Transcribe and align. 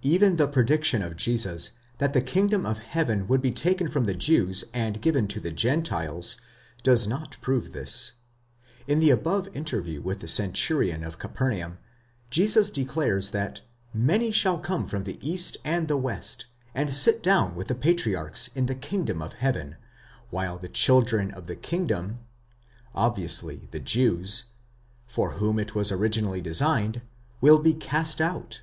Even 0.00 0.36
the 0.36 0.48
prediction 0.48 1.02
of 1.02 1.16
Jesus 1.16 1.72
that 1.98 2.14
the 2.14 2.22
kingdom 2.22 2.64
of 2.64 2.78
heaven 2.78 3.26
would 3.28 3.42
be 3.42 3.50
taken 3.52 3.88
from 3.88 4.06
the 4.06 4.14
Jews 4.14 4.64
and 4.72 5.02
given 5.02 5.28
to 5.28 5.38
the 5.38 5.50
Gentiles, 5.52 6.40
does 6.82 7.06
not 7.06 7.36
prove 7.42 7.72
this. 7.74 8.12
In 8.86 9.00
the 9.00 9.10
above 9.10 9.54
interview 9.54 10.00
with 10.00 10.20
the 10.20 10.28
centurion 10.28 11.04
of 11.04 11.18
Capernaum, 11.18 11.76
Jesus 12.30 12.70
declares 12.70 13.32
that 13.32 13.60
many 13.92 14.30
shall 14.30 14.58
come 14.58 14.86
from 14.86 15.04
the 15.04 15.18
east 15.20 15.58
and 15.62 15.88
the 15.88 15.98
west, 15.98 16.46
and 16.74 16.94
sit 16.94 17.22
down 17.22 17.54
with 17.54 17.68
the 17.68 17.74
patriarchs 17.74 18.48
in 18.54 18.64
¢he 18.66 18.80
kingdom 18.80 19.20
of 19.20 19.34
heaven, 19.34 19.76
while 20.30 20.56
the 20.56 20.70
children 20.70 21.30
of 21.32 21.46
the 21.46 21.56
kingdom 21.56 22.20
(obviously 22.94 23.68
the 23.72 23.80
Jews), 23.80 24.44
for 25.06 25.32
whom 25.32 25.58
it 25.58 25.74
was 25.74 25.92
originally 25.92 26.40
designed, 26.40 27.02
will 27.42 27.58
be 27.58 27.74
cast 27.74 28.22
out 28.22 28.62